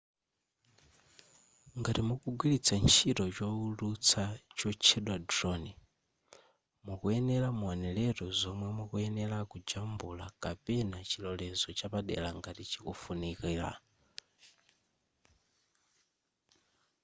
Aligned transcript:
ngati 1.79 2.01
mukugwilitsa 2.07 2.75
ntchito 2.83 3.23
chowulutsa 3.35 4.21
chotchedwa 4.57 5.15
drone 5.29 5.71
mukuyenera 6.85 7.47
muoneretu 7.59 8.25
zomwe 8.39 8.67
mukuyenera 8.77 9.37
kujambula 9.51 10.25
kapena 10.43 10.97
chilolezo 11.09 11.67
chapadera 11.79 12.29
ngati 12.37 12.63
chikufunikira 12.71 13.69